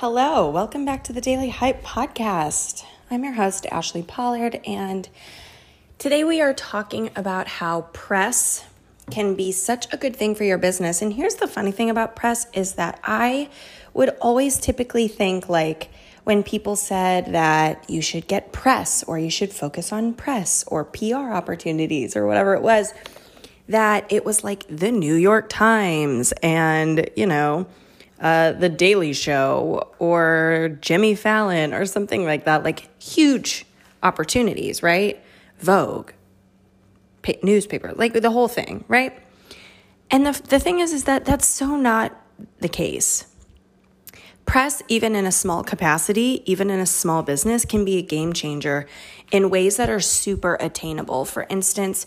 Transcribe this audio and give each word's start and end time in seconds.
Hello, 0.00 0.48
welcome 0.48 0.84
back 0.84 1.02
to 1.02 1.12
the 1.12 1.20
Daily 1.20 1.48
Hype 1.48 1.82
Podcast. 1.82 2.84
I'm 3.10 3.24
your 3.24 3.32
host, 3.32 3.66
Ashli 3.72 4.06
Pollard, 4.06 4.60
and 4.64 5.08
today 5.98 6.22
we 6.22 6.40
are 6.40 6.54
talking 6.54 7.10
about 7.16 7.48
how 7.48 7.80
press 7.92 8.64
can 9.10 9.34
be 9.34 9.50
such 9.50 9.92
a 9.92 9.96
good 9.96 10.14
thing 10.14 10.36
for 10.36 10.44
your 10.44 10.56
business. 10.56 11.02
And 11.02 11.14
here's 11.14 11.34
the 11.34 11.48
funny 11.48 11.72
thing 11.72 11.90
about 11.90 12.14
press 12.14 12.46
is 12.52 12.74
that 12.74 13.00
I 13.02 13.50
would 13.92 14.10
always 14.20 14.58
typically 14.58 15.08
think 15.08 15.48
like 15.48 15.90
when 16.22 16.44
people 16.44 16.76
said 16.76 17.32
that 17.32 17.90
you 17.90 18.00
should 18.00 18.28
get 18.28 18.52
press 18.52 19.02
or 19.02 19.18
you 19.18 19.30
should 19.30 19.52
focus 19.52 19.92
on 19.92 20.14
press 20.14 20.62
or 20.68 20.84
PR 20.84 21.32
opportunities 21.32 22.14
or 22.14 22.24
whatever 22.24 22.54
it 22.54 22.62
was, 22.62 22.94
that 23.68 24.06
it 24.12 24.24
was 24.24 24.44
like 24.44 24.64
the 24.68 24.92
New 24.92 25.16
York 25.16 25.48
Times 25.48 26.30
and, 26.40 27.10
you 27.16 27.26
know, 27.26 27.66
uh, 28.20 28.52
The 28.52 28.68
Daily 28.68 29.12
Show 29.12 29.88
or 29.98 30.76
Jimmy 30.80 31.14
Fallon 31.14 31.72
or 31.72 31.86
something 31.86 32.24
like 32.24 32.44
that, 32.44 32.64
like 32.64 32.88
huge 33.02 33.64
opportunities, 34.02 34.82
right? 34.82 35.22
Vogue, 35.60 36.12
pa- 37.22 37.32
newspaper, 37.42 37.92
like 37.96 38.12
the 38.12 38.30
whole 38.30 38.48
thing, 38.48 38.84
right? 38.88 39.18
And 40.10 40.26
the, 40.26 40.40
the 40.48 40.58
thing 40.58 40.80
is, 40.80 40.92
is 40.92 41.04
that 41.04 41.24
that's 41.24 41.46
so 41.46 41.76
not 41.76 42.18
the 42.60 42.68
case. 42.68 43.26
Press, 44.46 44.82
even 44.88 45.14
in 45.14 45.26
a 45.26 45.32
small 45.32 45.62
capacity, 45.62 46.42
even 46.46 46.70
in 46.70 46.80
a 46.80 46.86
small 46.86 47.22
business, 47.22 47.66
can 47.66 47.84
be 47.84 47.98
a 47.98 48.02
game 48.02 48.32
changer 48.32 48.86
in 49.30 49.50
ways 49.50 49.76
that 49.76 49.90
are 49.90 50.00
super 50.00 50.56
attainable. 50.58 51.26
For 51.26 51.46
instance, 51.50 52.06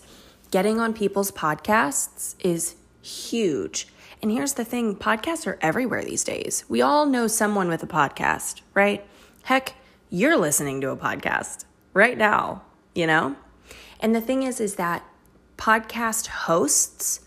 getting 0.50 0.80
on 0.80 0.92
people's 0.92 1.30
podcasts 1.30 2.34
is 2.40 2.74
huge. 3.00 3.86
And 4.22 4.30
here's 4.30 4.54
the 4.54 4.64
thing 4.64 4.94
podcasts 4.94 5.48
are 5.48 5.58
everywhere 5.60 6.04
these 6.04 6.22
days. 6.22 6.64
We 6.68 6.80
all 6.80 7.06
know 7.06 7.26
someone 7.26 7.66
with 7.66 7.82
a 7.82 7.88
podcast, 7.88 8.60
right? 8.72 9.04
Heck, 9.42 9.74
you're 10.10 10.36
listening 10.36 10.80
to 10.82 10.90
a 10.90 10.96
podcast 10.96 11.64
right 11.92 12.16
now, 12.16 12.62
you 12.94 13.08
know? 13.08 13.34
And 13.98 14.14
the 14.14 14.20
thing 14.20 14.44
is, 14.44 14.60
is 14.60 14.76
that 14.76 15.04
podcast 15.56 16.28
hosts 16.28 17.20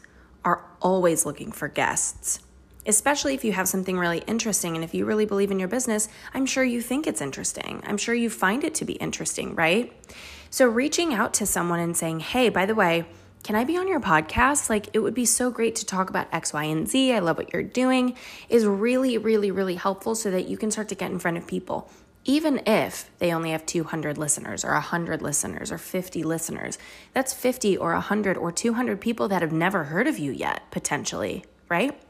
are 0.45 0.64
always 0.81 1.25
looking 1.25 1.52
for 1.52 1.67
guests, 1.67 2.39
especially 2.86 3.33
if 3.33 3.44
you 3.44 3.52
have 3.52 3.67
something 3.67 4.00
really 4.00 4.20
interesting. 4.20 4.75
And 4.75 4.83
if 4.83 4.94
you 4.94 5.03
really 5.03 5.25
believe 5.25 5.52
in 5.52 5.59
your 5.59 5.67
business, 5.67 6.08
I'm 6.33 6.45
sure 6.45 6.64
you 6.64 6.81
think 6.81 7.08
it's 7.08 7.20
interesting. 7.20 7.81
I'm 7.86 7.98
sure 7.98 8.16
you 8.16 8.30
find 8.30 8.64
it 8.64 8.73
to 8.75 8.86
be 8.86 8.94
interesting, 8.94 9.53
right? 9.53 9.92
So 10.50 10.66
reaching 10.66 11.14
out 11.14 11.33
to 11.36 11.45
someone 11.45 11.81
and 11.81 11.98
saying, 11.98 12.22
hey, 12.22 12.48
by 12.48 12.66
the 12.66 12.75
way, 12.75 13.05
can 13.46 13.56
I 13.56 13.64
be 13.64 13.78
on 13.78 13.88
your 13.88 14.00
podcast? 14.00 14.72
Like, 14.72 14.90
it 14.94 15.00
would 15.00 15.14
be 15.14 15.24
so 15.24 15.52
great 15.52 15.76
to 15.76 15.86
talk 15.86 16.10
about 16.10 16.28
X, 16.32 16.52
Y, 16.52 16.64
and 16.64 16.90
Z. 16.90 17.14
I 17.14 17.20
love 17.20 17.38
what 17.38 17.54
you're 17.54 17.62
doing, 17.62 18.16
is 18.50 18.66
really, 18.66 19.20
really, 19.20 19.52
really 19.52 19.76
helpful 19.76 20.16
so 20.16 20.32
that 20.32 20.48
you 20.48 20.58
can 20.58 20.72
start 20.72 20.90
to 20.90 20.96
get 20.96 21.12
in 21.12 21.20
front 21.20 21.38
of 21.38 21.46
people. 21.46 21.88
Even 22.23 22.60
if 22.66 23.12
they 23.20 23.32
only 23.32 23.52
have 23.52 23.64
200 23.68 24.18
listeners 24.18 24.66
or 24.66 24.72
100 24.72 25.22
listeners 25.22 25.72
or 25.72 25.78
50 25.78 26.23
listeners, 26.23 26.80
that's 27.14 27.34
50 27.34 27.78
or 27.78 27.94
100 27.94 28.36
or 28.36 28.52
200 28.52 29.00
people 29.00 29.28
that 29.28 29.44
have 29.44 29.52
never 29.52 29.84
heard 29.84 30.08
of 30.08 30.18
you 30.18 30.32
yet, 30.32 30.64
potentially, 30.72 31.46
right? 31.70 32.02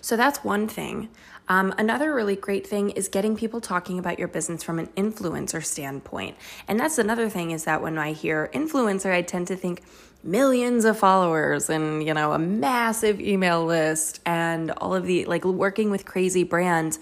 So 0.00 0.16
that's 0.16 0.42
one 0.42 0.68
thing. 0.68 1.10
Um, 1.48 1.74
another 1.76 2.14
really 2.14 2.36
great 2.36 2.66
thing 2.66 2.88
is 2.90 3.08
getting 3.08 3.36
people 3.36 3.60
talking 3.60 3.98
about 3.98 4.18
your 4.18 4.28
business 4.28 4.62
from 4.62 4.78
an 4.78 4.86
influencer 4.96 5.62
standpoint. 5.62 6.38
And 6.66 6.80
that's 6.80 6.96
another 6.96 7.28
thing 7.28 7.50
is 7.50 7.64
that 7.64 7.82
when 7.82 7.98
I 7.98 8.12
hear 8.12 8.48
influencer, 8.54 9.12
I 9.12 9.20
tend 9.20 9.48
to 9.48 9.56
think 9.56 9.82
millions 10.24 10.84
of 10.84 10.98
followers 10.98 11.68
and, 11.70 12.04
you 12.04 12.14
know, 12.14 12.32
a 12.32 12.38
massive 12.38 13.20
email 13.20 13.64
list 13.64 14.20
and 14.24 14.70
all 14.72 14.94
of 14.94 15.06
the 15.06 15.24
like 15.26 15.44
working 15.44 15.90
with 15.90 16.04
crazy 16.04 16.42
brands. 16.42 16.98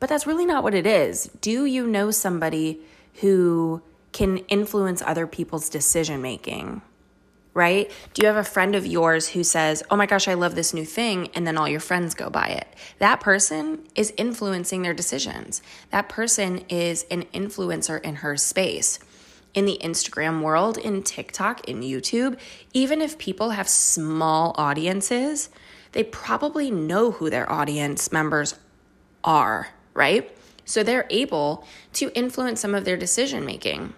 But 0.00 0.08
that's 0.08 0.26
really 0.26 0.46
not 0.46 0.62
what 0.62 0.74
it 0.74 0.86
is. 0.86 1.30
Do 1.40 1.64
you 1.64 1.86
know 1.86 2.10
somebody 2.10 2.80
who 3.20 3.82
can 4.12 4.38
influence 4.38 5.02
other 5.02 5.26
people's 5.26 5.68
decision 5.68 6.22
making? 6.22 6.82
right? 7.54 7.90
Do 8.14 8.22
you 8.22 8.28
have 8.28 8.36
a 8.36 8.44
friend 8.44 8.74
of 8.74 8.86
yours 8.86 9.28
who 9.28 9.44
says, 9.44 9.82
Oh 9.90 9.96
my 9.96 10.06
gosh, 10.06 10.28
I 10.28 10.34
love 10.34 10.54
this 10.54 10.72
new 10.72 10.84
thing, 10.84 11.28
and 11.34 11.46
then 11.46 11.58
all 11.58 11.68
your 11.68 11.80
friends 11.80 12.14
go 12.14 12.30
buy 12.30 12.48
it? 12.48 12.68
That 12.98 13.20
person 13.20 13.86
is 13.94 14.12
influencing 14.16 14.82
their 14.82 14.94
decisions. 14.94 15.62
That 15.90 16.08
person 16.08 16.64
is 16.68 17.04
an 17.10 17.24
influencer 17.34 18.00
in 18.02 18.16
her 18.16 18.36
space. 18.36 18.98
In 19.54 19.66
the 19.66 19.78
Instagram 19.82 20.40
world, 20.40 20.78
in 20.78 21.02
TikTok, 21.02 21.68
in 21.68 21.80
YouTube, 21.80 22.38
even 22.72 23.02
if 23.02 23.18
people 23.18 23.50
have 23.50 23.68
small 23.68 24.54
audiences, 24.56 25.50
they 25.92 26.02
probably 26.02 26.70
know 26.70 27.10
who 27.10 27.28
their 27.28 27.50
audience 27.50 28.10
members 28.10 28.54
are, 29.22 29.68
right? 29.92 30.34
So 30.64 30.82
they're 30.82 31.06
able 31.10 31.66
to 31.94 32.10
influence 32.14 32.60
some 32.60 32.74
of 32.74 32.84
their 32.84 32.96
decision 32.96 33.44
making. 33.44 33.94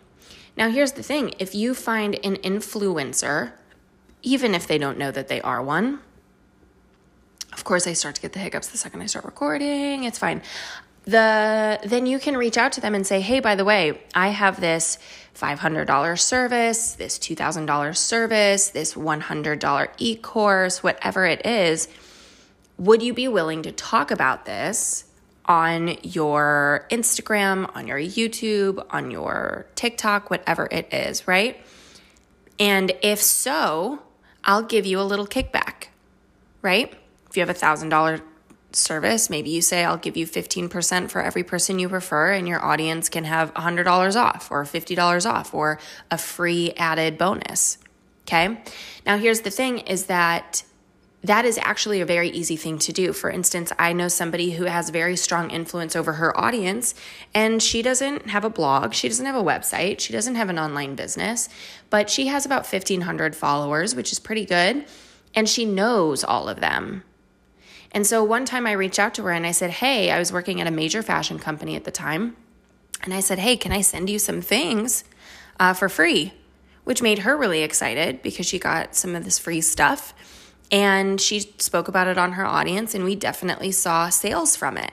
Now, 0.57 0.71
here's 0.71 0.93
the 0.93 1.03
thing 1.03 1.35
if 1.39 1.55
you 1.55 1.75
find 1.75 2.19
an 2.25 2.37
influencer, 2.37 3.53
even 4.23 4.55
if 4.55 4.67
they 4.67 4.79
don't 4.79 4.99
know 4.99 5.11
that 5.11 5.29
they 5.29 5.41
are 5.41 5.63
one, 5.63 6.01
of 7.53 7.63
course, 7.63 7.87
I 7.87 7.93
start 7.93 8.17
to 8.17 8.21
get 8.21 8.33
the 8.33 8.41
hiccups 8.41 8.69
the 8.69 8.79
second 8.79 9.01
I 9.03 9.07
start 9.07 9.25
recording. 9.25 10.05
It's 10.05 10.19
fine. 10.19 10.43
The 11.07 11.81
then 11.85 12.07
you 12.07 12.19
can 12.19 12.37
reach 12.37 12.57
out 12.57 12.73
to 12.73 12.81
them 12.81 12.95
and 12.95 13.07
say, 13.07 13.21
"Hey, 13.21 13.41
by 13.41 13.55
the 13.55 13.65
way, 13.65 14.01
I 14.15 14.29
have 14.29 14.61
this 14.61 14.99
$500 15.35 16.21
service, 16.21 16.93
this 16.93 17.19
$2,000 17.19 17.99
service, 17.99 18.69
this 18.69 18.95
$100 18.95 19.89
e-course, 19.99 20.83
whatever 20.83 21.27
it 21.27 21.45
is. 21.45 21.89
Would 22.79 23.03
you 23.03 23.13
be 23.13 23.29
willing 23.29 23.63
to 23.63 23.73
talk 23.73 24.11
about 24.11 24.47
this 24.47 25.05
on 25.47 25.97
your 26.03 26.87
Instagram, 26.91 27.71
on 27.77 27.87
your 27.87 27.99
YouTube, 27.99 28.85
on 28.91 29.11
your 29.11 29.67
TikTok, 29.75 30.31
whatever 30.31 30.69
it 30.71 30.93
is, 30.93 31.29
right? 31.29 31.61
And 32.59 32.93
if 33.03 33.21
so, 33.21 34.01
I'll 34.45 34.63
give 34.63 34.87
you 34.87 35.01
a 35.01 35.03
little 35.03 35.27
kickback, 35.27 35.89
right? 36.63 36.95
If 37.29 37.37
you 37.37 37.43
have 37.43 37.51
a 37.51 37.55
thousand 37.55 37.91
dollar 37.91 38.21
service, 38.77 39.31
maybe 39.31 39.51
you 39.51 39.63
say, 39.63 39.85
I'll 39.85 39.97
give 39.97 40.17
you 40.17 40.27
15% 40.27 41.11
for 41.11 41.23
every 41.23 41.43
person 41.43 41.79
you 41.79 41.89
prefer, 41.89 42.33
and 42.33 42.47
your 42.49 42.65
audience 42.65 43.09
can 43.09 43.25
have 43.25 43.53
$100 43.55 44.17
off 44.17 44.51
or 44.51 44.65
$50 44.65 45.31
off 45.31 45.55
or 45.55 45.79
a 46.11 46.19
free 46.19 46.73
added 46.77 47.19
bonus. 47.19 47.79
Okay. 48.23 48.59
Now, 49.05 49.19
here's 49.19 49.41
the 49.41 49.51
thing 49.51 49.79
is 49.81 50.07
that 50.07 50.65
that 51.25 51.47
is 51.47 51.59
actually 51.63 52.03
a 52.03 52.07
very 52.07 52.29
easy 52.29 52.57
thing 52.57 52.79
to 52.81 52.93
do. 52.93 53.15
For 53.15 53.31
instance, 53.31 53.73
I 53.79 53.95
know 53.95 54.09
somebody 54.09 54.51
who 54.51 54.65
has 54.65 54.91
very 54.91 55.17
strong 55.17 55.51
influence 55.51 55.97
over 55.97 56.13
her 56.13 56.39
audience, 56.39 56.95
and 57.35 57.63
she 57.63 57.81
doesn't 57.81 58.29
have 58.29 58.45
a 58.45 58.51
blog, 58.51 58.93
she 58.93 59.09
doesn't 59.09 59.25
have 59.25 59.35
a 59.35 59.43
website, 59.43 60.01
she 60.01 60.13
doesn't 60.13 60.35
have 60.35 60.51
an 60.51 60.59
online 60.59 60.95
business, 60.97 61.49
but 61.89 62.11
she 62.11 62.27
has 62.27 62.45
about 62.45 62.71
1,500 62.71 63.35
followers, 63.35 63.95
which 63.95 64.13
is 64.13 64.19
pretty 64.19 64.45
good, 64.45 64.85
and 65.35 65.49
she 65.49 65.65
knows 65.65 66.25
all 66.25 66.47
of 66.47 66.61
them. 66.61 67.03
And 67.95 68.05
so 68.05 68.25
one 68.25 68.45
time 68.45 68.67
I 68.67 68.73
reached 68.73 68.99
out 68.99 69.15
to 69.15 69.23
her 69.23 69.31
and 69.31 69.47
I 69.47 69.53
said, 69.53 69.71
Hey, 69.71 70.11
I 70.11 70.19
was 70.19 70.33
working 70.33 70.61
at 70.61 70.67
a 70.67 70.73
major 70.73 71.01
fashion 71.01 71.39
company 71.39 71.77
at 71.77 71.85
the 71.85 71.93
time. 71.93 72.37
And 73.03 73.15
I 73.15 73.21
said, 73.21 73.39
Hey, 73.39 73.57
can 73.57 73.71
I 73.71 73.81
send 73.81 74.11
you 74.11 74.19
some 74.19 74.43
things 74.43 75.05
uh, 75.61 75.73
for 75.73 75.89
free? 75.89 76.35
Which 76.83 77.01
made 77.01 77.21
her 77.21 77.37
really 77.37 77.63
excited 77.63 78.21
because 78.21 78.47
she 78.47 78.59
got 78.59 78.97
some 78.97 79.15
of 79.15 79.25
this 79.25 79.39
free 79.39 79.61
stuff. 79.61 80.13
And 80.73 81.21
she 81.21 81.41
spoke 81.59 81.87
about 81.87 82.09
it 82.09 82.19
on 82.19 82.33
her 82.33 82.45
audience, 82.45 82.95
and 82.95 83.05
we 83.05 83.15
definitely 83.15 83.71
saw 83.71 84.09
sales 84.09 84.57
from 84.57 84.77
it. 84.77 84.91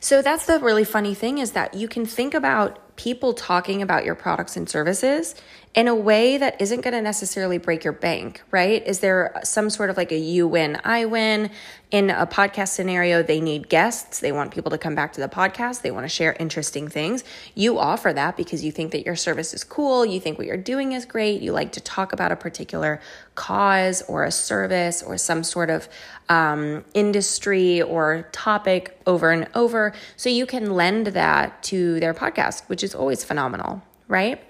So 0.00 0.22
that's 0.22 0.46
the 0.46 0.58
really 0.58 0.84
funny 0.84 1.14
thing 1.14 1.38
is 1.38 1.52
that 1.52 1.74
you 1.74 1.88
can 1.88 2.04
think 2.04 2.34
about 2.34 2.96
people 2.96 3.32
talking 3.32 3.80
about 3.80 4.04
your 4.04 4.14
products 4.14 4.56
and 4.56 4.68
services 4.68 5.34
in 5.74 5.88
a 5.88 5.94
way 5.94 6.38
that 6.38 6.60
isn't 6.60 6.82
going 6.82 6.94
to 6.94 7.02
necessarily 7.02 7.58
break 7.58 7.82
your 7.82 7.92
bank, 7.92 8.42
right? 8.52 8.86
Is 8.86 9.00
there 9.00 9.40
some 9.42 9.68
sort 9.70 9.90
of 9.90 9.96
like 9.96 10.12
a 10.12 10.16
you 10.16 10.46
win, 10.46 10.80
I 10.84 11.04
win? 11.04 11.50
In 11.90 12.10
a 12.10 12.26
podcast 12.26 12.68
scenario, 12.68 13.24
they 13.24 13.40
need 13.40 13.68
guests. 13.68 14.20
They 14.20 14.30
want 14.30 14.52
people 14.52 14.70
to 14.70 14.78
come 14.78 14.94
back 14.94 15.12
to 15.14 15.20
the 15.20 15.28
podcast. 15.28 15.82
They 15.82 15.90
want 15.90 16.04
to 16.04 16.08
share 16.08 16.36
interesting 16.38 16.88
things. 16.88 17.24
You 17.56 17.78
offer 17.78 18.12
that 18.12 18.36
because 18.36 18.64
you 18.64 18.70
think 18.70 18.92
that 18.92 19.04
your 19.04 19.16
service 19.16 19.52
is 19.52 19.64
cool. 19.64 20.06
You 20.06 20.20
think 20.20 20.38
what 20.38 20.46
you're 20.46 20.56
doing 20.56 20.92
is 20.92 21.04
great. 21.04 21.42
You 21.42 21.52
like 21.52 21.72
to 21.72 21.80
talk 21.80 22.12
about 22.12 22.30
a 22.30 22.36
particular 22.36 23.00
cause 23.34 24.02
or 24.02 24.22
a 24.22 24.30
service 24.30 25.02
or 25.02 25.18
some 25.18 25.42
sort 25.42 25.70
of 25.70 25.88
um, 26.28 26.84
industry 26.94 27.82
or 27.82 28.28
topic 28.30 29.00
over 29.06 29.32
and 29.32 29.48
over. 29.54 29.92
So 30.16 30.28
you 30.28 30.46
can 30.46 30.72
lend 30.72 31.08
that 31.08 31.64
to 31.64 31.98
their 31.98 32.14
podcast, 32.14 32.68
which 32.68 32.84
is 32.84 32.94
always 32.94 33.24
phenomenal, 33.24 33.82
right? 34.06 34.40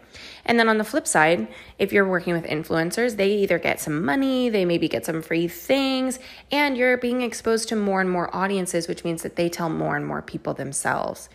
And 0.46 0.58
then 0.58 0.68
on 0.68 0.78
the 0.78 0.84
flip 0.84 1.06
side, 1.06 1.48
if 1.78 1.92
you're 1.92 2.08
working 2.08 2.34
with 2.34 2.44
influencers, 2.44 3.16
they 3.16 3.32
either 3.36 3.58
get 3.58 3.80
some 3.80 4.04
money, 4.04 4.48
they 4.48 4.64
maybe 4.64 4.88
get 4.88 5.06
some 5.06 5.22
free 5.22 5.48
things, 5.48 6.18
and 6.52 6.76
you're 6.76 6.98
being 6.98 7.22
exposed 7.22 7.68
to 7.70 7.76
more 7.76 8.00
and 8.00 8.10
more 8.10 8.34
audiences, 8.36 8.86
which 8.86 9.04
means 9.04 9.22
that 9.22 9.36
they 9.36 9.48
tell 9.48 9.70
more 9.70 9.96
and 9.96 10.06
more 10.06 10.20
people 10.22 10.52
themselves. 10.54 11.28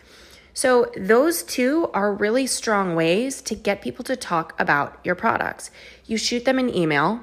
So, 0.53 0.91
those 0.97 1.43
two 1.43 1.89
are 1.93 2.13
really 2.13 2.45
strong 2.45 2.95
ways 2.95 3.41
to 3.43 3.55
get 3.55 3.81
people 3.81 4.03
to 4.05 4.15
talk 4.15 4.59
about 4.59 4.99
your 5.03 5.15
products. 5.15 5.71
You 6.05 6.17
shoot 6.17 6.43
them 6.43 6.59
an 6.59 6.75
email, 6.75 7.21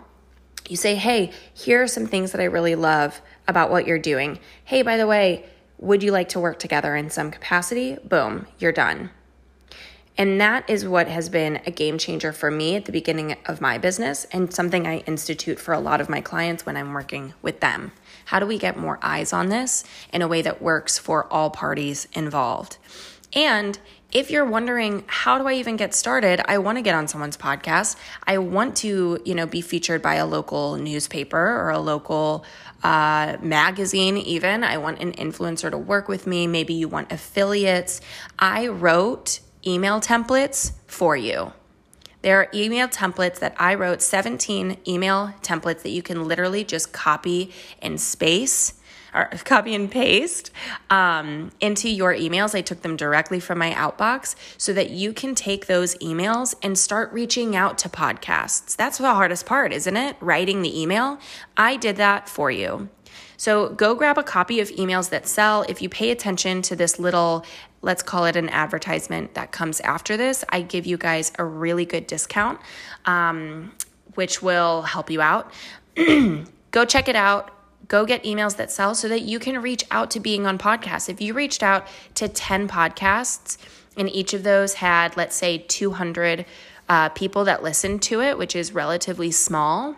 you 0.69 0.77
say, 0.77 0.95
hey, 0.95 1.33
here 1.53 1.83
are 1.83 1.89
some 1.89 2.07
things 2.07 2.33
that 2.33 2.41
I 2.41 2.45
really 2.45 2.75
love 2.75 3.21
about 3.47 3.71
what 3.71 3.87
you're 3.87 3.99
doing. 3.99 4.39
Hey, 4.65 4.83
by 4.83 4.97
the 4.97 5.07
way, 5.07 5.45
Would 5.79 6.03
you 6.03 6.11
like 6.11 6.31
to 6.31 6.41
work 6.41 6.59
together 6.59 6.97
in 6.97 7.11
some 7.11 7.31
capacity? 7.31 7.99
Boom, 8.03 8.47
you're 8.59 8.73
done. 8.73 9.11
And 10.19 10.41
that 10.41 10.69
is 10.69 10.87
what 10.87 11.09
has 11.09 11.29
been 11.29 11.61
a 11.67 11.71
game 11.71 11.99
changer 11.99 12.33
for 12.33 12.51
me 12.51 12.75
at 12.75 12.87
the 12.87 12.93
beginning 12.93 13.37
of 13.45 13.61
my 13.61 13.77
business 13.77 14.25
and 14.33 14.53
something 14.53 14.87
I 14.87 14.99
institute 15.01 15.61
for 15.61 15.75
a 15.75 15.81
lot 15.81 16.01
of 16.01 16.09
my 16.09 16.23
clients 16.23 16.65
when 16.65 16.77
I'm 16.77 16.95
working 16.95 17.35
with 17.43 17.61
them. 17.61 17.93
How 18.27 18.41
do 18.41 18.47
we 18.47 18.59
get 18.59 18.79
more 18.79 18.99
eyes 19.03 19.33
on 19.33 19.51
this 19.51 19.85
in 20.13 20.23
a 20.23 20.29
way 20.29 20.43
that 20.43 20.63
works 20.63 20.99
for 20.99 21.31
all 21.31 21.51
parties 21.51 22.09
involved? 22.15 22.79
And 23.35 23.79
if 24.13 24.31
you're 24.31 24.47
wondering 24.47 25.05
how 25.09 25.37
do 25.37 25.47
I 25.47 25.55
even 25.55 25.77
get 25.77 25.95
started, 25.95 26.41
I 26.49 26.59
want 26.59 26.79
to 26.79 26.83
get 26.83 26.95
on 26.95 27.09
someone's 27.09 27.37
podcast. 27.37 27.97
I 28.27 28.39
want 28.39 28.77
to, 28.77 29.21
you 29.25 29.35
know, 29.35 29.47
be 29.47 29.61
featured 29.61 30.01
by 30.01 30.15
a 30.15 30.25
local 30.25 30.77
newspaper 30.77 31.37
or 31.39 31.71
a 31.71 31.79
local 31.79 32.45
uh, 32.83 33.37
magazine, 33.43 34.17
even. 34.17 34.65
I 34.65 34.79
want 34.79 35.01
an 35.01 35.13
influencer 35.13 35.71
to 35.71 35.77
work 35.77 36.09
with 36.09 36.27
me. 36.27 36.47
Maybe 36.47 36.73
you 36.73 36.89
want 36.89 37.13
affiliates. 37.13 38.01
I 38.39 38.69
wrote 38.69 39.41
email 39.67 40.01
templates 40.01 40.73
for 40.87 41.17
you. 41.17 41.53
There 42.23 42.41
are 42.41 42.49
email 42.53 42.89
templates 42.89 43.39
that 43.39 43.55
I 43.59 43.75
wrote 43.75 44.03
17 44.03 44.79
email 44.89 45.33
templates 45.43 45.83
that 45.83 45.91
you 45.91 46.03
can 46.03 46.27
literally 46.27 46.65
just 46.65 46.93
copy 46.93 47.53
and 47.81 48.01
space 48.01 48.75
or 49.15 49.31
copy 49.45 49.75
and 49.75 49.91
paste 49.91 50.51
um, 50.91 51.51
into 51.61 51.89
your 51.89 52.15
emails. 52.15 52.55
I 52.55 52.63
took 52.63 52.83
them 52.83 52.97
directly 52.97 53.41
from 53.41 53.59
my 53.59 53.73
outbox 53.73 54.35
so 54.59 54.73
that 54.73 54.91
you 54.91 55.13
can 55.13 55.35
take 55.35 55.67
those 55.67 55.95
emails 55.97 56.55
and 56.63 56.79
start 56.79 57.13
reaching 57.13 57.57
out 57.57 57.79
to 57.79 57.89
podcasts. 57.89 58.77
That's 58.77 58.99
the 58.99 59.15
hardest 59.15 59.47
part, 59.47 59.73
isn't 59.73 59.97
it? 59.97 60.17
Writing 60.21 60.63
the 60.63 60.81
email. 60.81 61.19
I 61.57 61.77
did 61.77 61.97
that 61.97 62.29
for 62.29 62.51
you. 62.51 62.89
So 63.37 63.71
go 63.71 63.95
grab 63.95 64.19
a 64.19 64.23
copy 64.23 64.61
of 64.61 64.69
Emails 64.71 65.11
That 65.11 65.27
Sell. 65.27 65.63
If 65.69 65.83
you 65.83 65.89
pay 65.89 66.11
attention 66.11 66.63
to 66.63 66.77
this 66.77 66.99
little, 66.99 67.45
let's 67.83 68.03
call 68.03 68.25
it 68.25 68.37
an 68.37 68.49
advertisement 68.49 69.35
that 69.35 69.53
comes 69.53 69.81
after 69.81 70.17
this, 70.17 70.45
I 70.49 70.63
give 70.63 70.87
you 70.87 70.97
guys 70.97 71.33
a 71.39 71.45
really 71.45 71.85
good 71.85 72.07
discount, 72.07 72.61
um, 73.05 73.73
which 74.15 74.43
will 74.43 74.83
help 74.83 75.11
you 75.11 75.21
out. 75.21 75.53
go 75.97 76.85
check 76.85 77.09
it 77.09 77.17
out. 77.17 77.53
Go 77.89 78.05
get 78.05 78.25
emails 78.25 78.57
that 78.57 78.73
sell 78.73 78.95
so 78.95 79.09
that 79.09 79.23
you 79.23 79.39
can 79.39 79.63
reach 79.63 79.85
out 79.91 80.11
to 80.13 80.21
being 80.21 80.47
on 80.47 80.59
podcasts. 80.59 81.09
If 81.09 81.21
you 81.21 81.35
reached 81.35 81.63
out 81.63 81.87
to 82.15 82.27
10 82.27 82.69
podcasts 82.69 83.59
and 83.97 84.11
each 84.11 84.35
of 84.35 84.43
those 84.43 84.75
had, 84.75 85.17
let's 85.17 85.37
say, 85.37 85.59
200 85.59 86.45
uh, 86.89 87.09
people 87.11 87.45
that 87.45 87.63
listened 87.63 88.03
to 88.03 88.21
it, 88.21 88.39
which 88.39 88.57
is 88.57 88.73
relatively 88.73 89.31
small, 89.31 89.95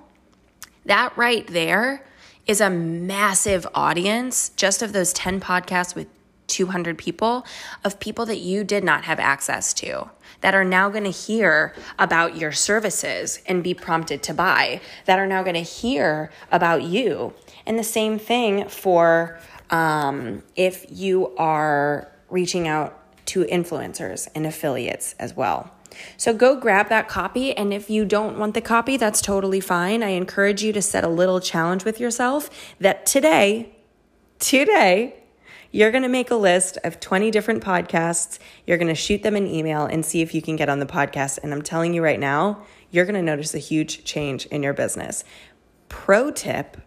that 0.84 1.16
right 1.16 1.46
there 1.46 2.04
is 2.48 2.60
a 2.60 2.70
massive 2.70 3.66
audience 3.74 4.48
just 4.56 4.82
of 4.82 4.92
those 4.92 5.12
10 5.12 5.40
podcasts 5.40 5.94
with 5.94 6.08
200 6.48 6.96
people 6.96 7.46
of 7.84 8.00
people 8.00 8.24
that 8.24 8.38
you 8.38 8.64
did 8.64 8.82
not 8.82 9.04
have 9.04 9.20
access 9.20 9.74
to 9.74 10.08
that 10.40 10.54
are 10.54 10.64
now 10.64 10.88
going 10.88 11.04
to 11.04 11.10
hear 11.10 11.74
about 11.98 12.36
your 12.36 12.52
services 12.52 13.40
and 13.46 13.62
be 13.62 13.74
prompted 13.74 14.22
to 14.22 14.32
buy, 14.32 14.80
that 15.04 15.18
are 15.18 15.26
now 15.26 15.42
going 15.42 15.54
to 15.54 15.60
hear 15.60 16.30
about 16.50 16.82
you. 16.82 17.34
And 17.66 17.78
the 17.78 17.84
same 17.84 18.18
thing 18.18 18.68
for 18.68 19.38
um, 19.70 20.42
if 20.56 20.86
you 20.90 21.36
are 21.36 22.10
reaching 22.30 22.68
out 22.68 22.94
to 23.26 23.44
influencers 23.44 24.28
and 24.34 24.46
affiliates 24.46 25.14
as 25.18 25.36
well. 25.36 25.70
So 26.16 26.32
go 26.32 26.56
grab 26.56 26.88
that 26.88 27.08
copy. 27.08 27.56
And 27.56 27.72
if 27.72 27.88
you 27.90 28.04
don't 28.04 28.38
want 28.38 28.54
the 28.54 28.60
copy, 28.60 28.96
that's 28.96 29.20
totally 29.20 29.60
fine. 29.60 30.02
I 30.02 30.10
encourage 30.10 30.62
you 30.62 30.72
to 30.72 30.82
set 30.82 31.04
a 31.04 31.08
little 31.08 31.40
challenge 31.40 31.84
with 31.84 32.00
yourself 32.00 32.50
that 32.80 33.06
today, 33.06 33.76
today, 34.38 35.14
you're 35.70 35.90
going 35.90 36.02
to 36.02 36.08
make 36.08 36.30
a 36.30 36.36
list 36.36 36.78
of 36.82 36.98
20 36.98 37.30
different 37.30 37.62
podcasts. 37.62 38.38
You're 38.66 38.78
going 38.78 38.88
to 38.88 38.94
shoot 38.94 39.22
them 39.22 39.36
an 39.36 39.46
email 39.46 39.84
and 39.84 40.04
see 40.04 40.22
if 40.22 40.34
you 40.34 40.40
can 40.40 40.56
get 40.56 40.68
on 40.68 40.78
the 40.78 40.86
podcast. 40.86 41.38
And 41.42 41.52
I'm 41.52 41.62
telling 41.62 41.92
you 41.92 42.02
right 42.02 42.18
now, 42.18 42.64
you're 42.90 43.04
going 43.04 43.16
to 43.16 43.22
notice 43.22 43.54
a 43.54 43.58
huge 43.58 44.04
change 44.04 44.46
in 44.46 44.62
your 44.62 44.72
business. 44.72 45.24
Pro 45.88 46.30
tip 46.30 46.78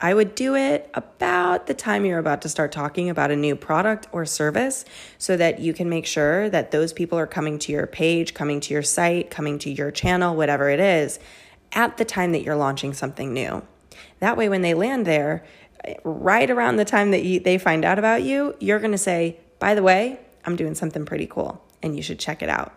I 0.00 0.14
would 0.14 0.34
do 0.34 0.54
it 0.54 0.88
about 0.94 1.66
the 1.66 1.74
time 1.74 2.04
you're 2.04 2.18
about 2.18 2.42
to 2.42 2.48
start 2.48 2.70
talking 2.70 3.10
about 3.10 3.32
a 3.32 3.36
new 3.36 3.56
product 3.56 4.06
or 4.12 4.24
service 4.24 4.84
so 5.18 5.36
that 5.36 5.58
you 5.58 5.74
can 5.74 5.88
make 5.88 6.06
sure 6.06 6.48
that 6.50 6.70
those 6.70 6.92
people 6.92 7.18
are 7.18 7.26
coming 7.26 7.58
to 7.60 7.72
your 7.72 7.86
page, 7.86 8.32
coming 8.32 8.60
to 8.60 8.72
your 8.72 8.82
site, 8.82 9.30
coming 9.30 9.58
to 9.58 9.70
your 9.70 9.90
channel, 9.90 10.36
whatever 10.36 10.70
it 10.70 10.78
is, 10.78 11.18
at 11.72 11.96
the 11.96 12.04
time 12.04 12.32
that 12.32 12.42
you're 12.42 12.56
launching 12.56 12.94
something 12.94 13.32
new. 13.32 13.62
That 14.20 14.36
way, 14.36 14.48
when 14.48 14.62
they 14.62 14.74
land 14.74 15.04
there, 15.04 15.44
right 16.04 16.50
around 16.50 16.76
the 16.76 16.84
time 16.84 17.10
that 17.10 17.24
you, 17.24 17.40
they 17.40 17.58
find 17.58 17.84
out 17.84 17.98
about 17.98 18.22
you, 18.22 18.54
you're 18.60 18.78
going 18.78 18.92
to 18.92 18.98
say, 18.98 19.38
by 19.58 19.74
the 19.74 19.82
way, 19.82 20.20
I'm 20.44 20.56
doing 20.56 20.74
something 20.74 21.04
pretty 21.04 21.26
cool 21.26 21.64
and 21.82 21.96
you 21.96 22.02
should 22.02 22.18
check 22.18 22.42
it 22.42 22.48
out. 22.48 22.72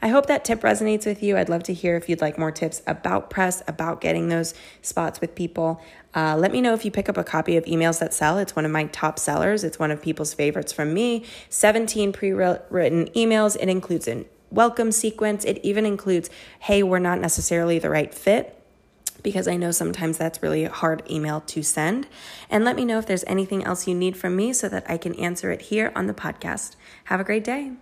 I 0.00 0.08
hope 0.08 0.26
that 0.26 0.44
tip 0.44 0.60
resonates 0.60 1.06
with 1.06 1.22
you. 1.22 1.36
I'd 1.36 1.48
love 1.48 1.62
to 1.64 1.74
hear 1.74 1.96
if 1.96 2.08
you'd 2.08 2.20
like 2.20 2.38
more 2.38 2.50
tips 2.50 2.82
about 2.86 3.30
press, 3.30 3.62
about 3.66 4.00
getting 4.00 4.28
those 4.28 4.54
spots 4.82 5.20
with 5.20 5.34
people. 5.34 5.80
Uh, 6.14 6.36
let 6.36 6.52
me 6.52 6.60
know 6.60 6.74
if 6.74 6.84
you 6.84 6.90
pick 6.90 7.08
up 7.08 7.16
a 7.16 7.24
copy 7.24 7.56
of 7.56 7.64
Emails 7.64 7.98
That 8.00 8.14
Sell. 8.14 8.38
It's 8.38 8.56
one 8.56 8.64
of 8.64 8.70
my 8.70 8.84
top 8.86 9.18
sellers, 9.18 9.64
it's 9.64 9.78
one 9.78 9.90
of 9.90 10.00
people's 10.00 10.34
favorites 10.34 10.72
from 10.72 10.94
me. 10.94 11.24
17 11.48 12.12
pre 12.12 12.32
written 12.32 13.06
emails. 13.16 13.56
It 13.60 13.68
includes 13.68 14.08
a 14.08 14.24
welcome 14.50 14.92
sequence, 14.92 15.44
it 15.44 15.60
even 15.62 15.84
includes, 15.84 16.30
hey, 16.60 16.82
we're 16.82 16.98
not 16.98 17.20
necessarily 17.20 17.78
the 17.78 17.90
right 17.90 18.12
fit 18.14 18.54
because 19.22 19.48
I 19.48 19.56
know 19.56 19.70
sometimes 19.70 20.18
that's 20.18 20.42
really 20.42 20.64
hard 20.64 21.02
email 21.10 21.40
to 21.42 21.62
send. 21.62 22.06
And 22.48 22.64
let 22.64 22.76
me 22.76 22.84
know 22.84 22.98
if 22.98 23.06
there's 23.06 23.24
anything 23.26 23.64
else 23.64 23.86
you 23.86 23.94
need 23.94 24.16
from 24.16 24.36
me 24.36 24.52
so 24.52 24.68
that 24.68 24.88
I 24.88 24.96
can 24.96 25.14
answer 25.16 25.50
it 25.50 25.62
here 25.62 25.92
on 25.94 26.06
the 26.06 26.14
podcast. 26.14 26.76
Have 27.04 27.20
a 27.20 27.24
great 27.24 27.44
day. 27.44 27.72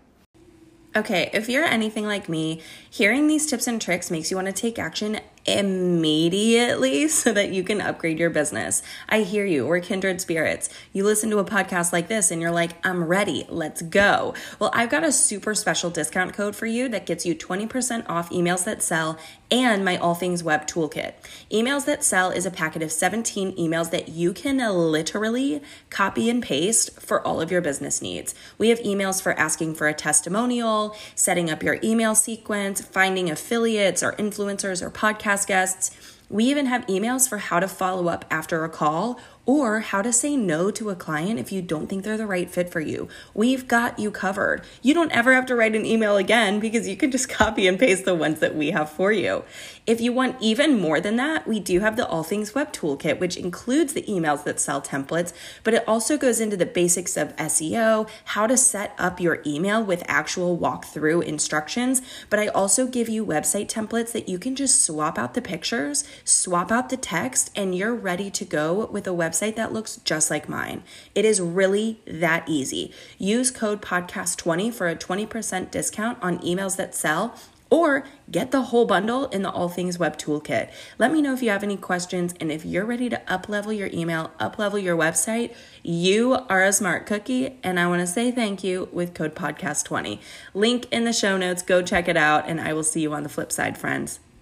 Okay, 0.96 1.28
if 1.34 1.46
you're 1.46 1.62
anything 1.62 2.06
like 2.06 2.26
me, 2.26 2.62
hearing 2.88 3.26
these 3.26 3.44
tips 3.46 3.66
and 3.66 3.78
tricks 3.78 4.10
makes 4.10 4.30
you 4.30 4.36
want 4.38 4.46
to 4.46 4.52
take 4.52 4.78
action 4.78 5.20
immediately 5.46 7.08
so 7.16 7.32
that 7.32 7.50
you 7.50 7.62
can 7.62 7.80
upgrade 7.80 8.18
your 8.18 8.30
business. 8.30 8.82
I 9.08 9.20
hear 9.20 9.44
you. 9.44 9.66
We're 9.66 9.80
kindred 9.80 10.20
spirits. 10.20 10.68
You 10.92 11.04
listen 11.04 11.30
to 11.30 11.38
a 11.38 11.44
podcast 11.44 11.92
like 11.92 12.08
this 12.08 12.30
and 12.30 12.40
you're 12.40 12.50
like, 12.50 12.72
I'm 12.84 13.04
ready. 13.04 13.46
Let's 13.48 13.82
go. 13.82 14.34
Well, 14.58 14.70
I've 14.72 14.90
got 14.90 15.04
a 15.04 15.12
super 15.12 15.54
special 15.54 15.90
discount 15.90 16.32
code 16.32 16.56
for 16.56 16.66
you 16.66 16.88
that 16.88 17.06
gets 17.06 17.24
you 17.24 17.34
20% 17.34 18.08
off 18.08 18.30
emails 18.30 18.64
that 18.64 18.82
sell 18.82 19.18
and 19.50 19.84
my 19.84 19.96
All 19.96 20.14
Things 20.14 20.42
Web 20.42 20.66
Toolkit. 20.66 21.14
Emails 21.50 21.84
that 21.84 22.02
sell 22.02 22.30
is 22.30 22.46
a 22.46 22.50
packet 22.50 22.82
of 22.82 22.90
17 22.90 23.56
emails 23.56 23.90
that 23.90 24.08
you 24.08 24.32
can 24.32 24.58
literally 24.58 25.62
copy 25.90 26.28
and 26.28 26.42
paste 26.42 27.00
for 27.00 27.24
all 27.24 27.40
of 27.40 27.50
your 27.50 27.60
business 27.60 28.02
needs. 28.02 28.34
We 28.58 28.70
have 28.70 28.80
emails 28.80 29.22
for 29.22 29.32
asking 29.38 29.76
for 29.76 29.86
a 29.86 29.94
testimonial, 29.94 30.96
setting 31.14 31.50
up 31.50 31.62
your 31.62 31.78
email 31.84 32.14
sequence, 32.14 32.80
finding 32.80 33.30
affiliates 33.30 34.02
or 34.02 34.12
influencers 34.14 34.82
or 34.82 34.90
podcast 34.90 35.35
podcast 35.36 35.46
guests. 35.46 35.90
We 36.28 36.44
even 36.44 36.66
have 36.66 36.86
emails 36.86 37.28
for 37.28 37.38
how 37.38 37.60
to 37.60 37.68
follow 37.68 38.08
up 38.08 38.24
after 38.30 38.64
a 38.64 38.68
call 38.68 39.20
or 39.46 39.80
how 39.80 40.02
to 40.02 40.12
say 40.12 40.36
no 40.36 40.70
to 40.72 40.90
a 40.90 40.96
client 40.96 41.38
if 41.38 41.52
you 41.52 41.62
don't 41.62 41.86
think 41.86 42.02
they're 42.04 42.16
the 42.16 42.26
right 42.26 42.50
fit 42.50 42.68
for 42.68 42.80
you. 42.80 43.08
We've 43.32 43.66
got 43.66 43.98
you 43.98 44.10
covered. 44.10 44.62
You 44.82 44.92
don't 44.92 45.12
ever 45.12 45.32
have 45.32 45.46
to 45.46 45.54
write 45.54 45.76
an 45.76 45.86
email 45.86 46.16
again 46.16 46.58
because 46.58 46.88
you 46.88 46.96
can 46.96 47.12
just 47.12 47.28
copy 47.28 47.66
and 47.68 47.78
paste 47.78 48.04
the 48.04 48.14
ones 48.14 48.40
that 48.40 48.56
we 48.56 48.72
have 48.72 48.90
for 48.90 49.12
you. 49.12 49.44
If 49.86 50.00
you 50.00 50.12
want 50.12 50.36
even 50.40 50.80
more 50.80 51.00
than 51.00 51.14
that, 51.16 51.46
we 51.46 51.60
do 51.60 51.78
have 51.78 51.96
the 51.96 52.06
All 52.08 52.24
Things 52.24 52.56
Web 52.56 52.72
Toolkit, 52.72 53.20
which 53.20 53.36
includes 53.36 53.92
the 53.92 54.02
emails 54.02 54.42
that 54.42 54.58
sell 54.58 54.82
templates, 54.82 55.32
but 55.62 55.74
it 55.74 55.84
also 55.86 56.18
goes 56.18 56.40
into 56.40 56.56
the 56.56 56.66
basics 56.66 57.16
of 57.16 57.36
SEO, 57.36 58.08
how 58.24 58.48
to 58.48 58.56
set 58.56 58.94
up 58.98 59.20
your 59.20 59.42
email 59.46 59.82
with 59.82 60.02
actual 60.08 60.58
walkthrough 60.58 61.22
instructions. 61.22 62.02
But 62.28 62.40
I 62.40 62.48
also 62.48 62.88
give 62.88 63.08
you 63.08 63.24
website 63.24 63.68
templates 63.68 64.10
that 64.10 64.28
you 64.28 64.40
can 64.40 64.56
just 64.56 64.82
swap 64.82 65.18
out 65.18 65.34
the 65.34 65.42
pictures, 65.42 66.02
swap 66.24 66.72
out 66.72 66.88
the 66.88 66.96
text, 66.96 67.52
and 67.54 67.72
you're 67.72 67.94
ready 67.94 68.28
to 68.30 68.44
go 68.44 68.86
with 68.86 69.06
a 69.06 69.12
website 69.36 69.56
that 69.56 69.72
looks 69.72 69.96
just 69.98 70.30
like 70.30 70.48
mine. 70.48 70.82
It 71.14 71.24
is 71.24 71.40
really 71.40 72.00
that 72.06 72.48
easy. 72.48 72.92
Use 73.18 73.50
code 73.50 73.82
podcast20 73.82 74.72
for 74.72 74.88
a 74.88 74.96
20% 74.96 75.70
discount 75.70 76.18
on 76.22 76.38
emails 76.38 76.76
that 76.76 76.94
sell 76.94 77.36
or 77.68 78.04
get 78.30 78.52
the 78.52 78.62
whole 78.62 78.84
bundle 78.84 79.26
in 79.26 79.42
the 79.42 79.50
All 79.50 79.68
Things 79.68 79.98
Web 79.98 80.16
Toolkit. 80.16 80.70
Let 80.98 81.12
me 81.12 81.20
know 81.20 81.34
if 81.34 81.42
you 81.42 81.50
have 81.50 81.64
any 81.64 81.76
questions 81.76 82.32
and 82.40 82.52
if 82.52 82.64
you're 82.64 82.84
ready 82.84 83.08
to 83.08 83.20
uplevel 83.26 83.76
your 83.76 83.90
email, 83.92 84.30
uplevel 84.38 84.80
your 84.80 84.96
website, 84.96 85.52
you 85.82 86.34
are 86.48 86.62
a 86.62 86.72
smart 86.72 87.06
cookie 87.06 87.58
and 87.64 87.80
I 87.80 87.88
want 87.88 88.00
to 88.00 88.06
say 88.06 88.30
thank 88.30 88.62
you 88.62 88.88
with 88.92 89.14
code 89.14 89.34
podcast20. 89.34 90.20
Link 90.54 90.86
in 90.92 91.04
the 91.04 91.12
show 91.12 91.36
notes, 91.36 91.62
go 91.62 91.82
check 91.82 92.06
it 92.06 92.16
out 92.16 92.48
and 92.48 92.60
I 92.60 92.72
will 92.72 92.84
see 92.84 93.00
you 93.00 93.12
on 93.12 93.24
the 93.24 93.28
flip 93.28 93.50
side, 93.50 93.76
friends. 93.76 94.20